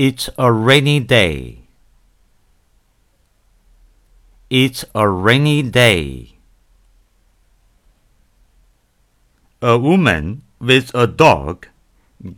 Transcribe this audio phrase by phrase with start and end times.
[0.00, 1.68] It's a rainy day.
[4.48, 6.38] It's a rainy day.
[9.60, 11.66] A woman with a dog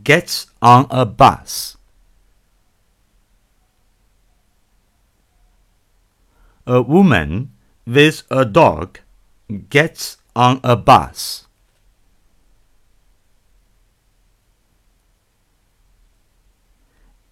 [0.03, 1.77] gets on a bus.
[6.67, 7.53] A woman
[7.87, 8.99] with a dog
[9.69, 11.47] gets on a bus.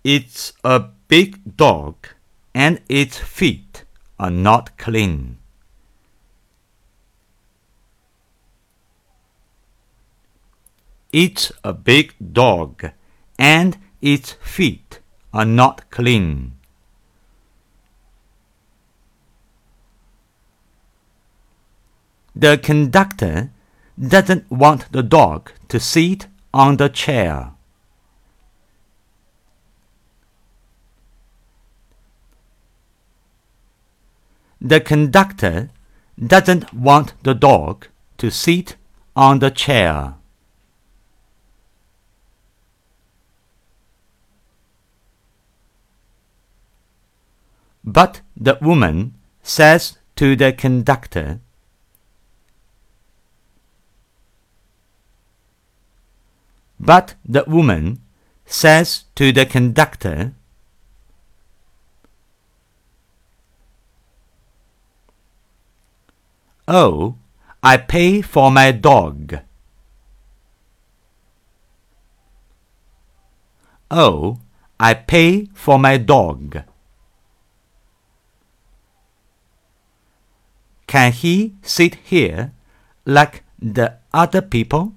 [0.03, 2.07] It's a big dog
[2.55, 3.83] and its feet
[4.19, 5.37] are not clean.
[11.13, 12.91] It's a big dog
[13.37, 14.99] and its feet
[15.33, 16.53] are not clean.
[22.35, 23.51] The conductor
[23.99, 27.51] doesn't want the dog to sit on the chair.
[34.61, 35.71] The conductor
[36.23, 37.87] doesn't want the dog
[38.19, 38.75] to sit
[39.15, 40.13] on the chair.
[47.83, 51.39] But the woman says to the conductor,
[56.79, 58.01] But the woman
[58.45, 60.33] says to the conductor,
[66.73, 67.15] Oh,
[67.61, 69.39] I pay for my dog.
[73.91, 74.39] Oh,
[74.79, 76.63] I pay for my dog.
[80.87, 82.53] Can he sit here
[83.05, 84.93] like the other people?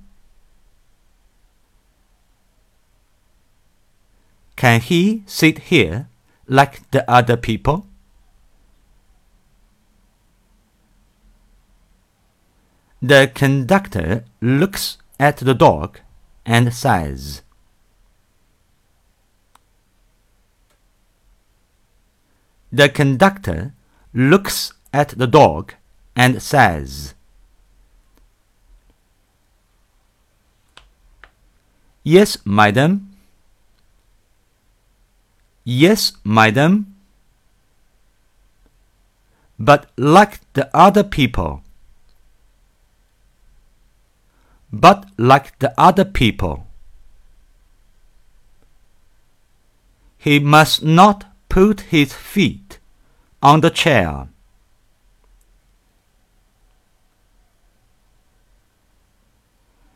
[4.54, 6.06] Can he sit here
[6.46, 7.88] like the other people?
[13.06, 16.00] The conductor looks at the dog
[16.46, 17.42] and says,
[22.72, 23.74] The conductor
[24.14, 25.74] looks at the dog
[26.16, 27.12] and says,
[32.02, 33.14] Yes, madam.
[35.62, 36.96] Yes, madam.
[39.58, 41.63] But like the other people,
[44.80, 46.66] but like the other people.
[50.18, 52.78] He must not put his feet
[53.42, 54.28] on the chair.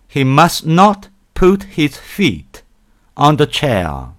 [0.06, 2.62] He must not put his feet
[3.16, 4.12] on the chair.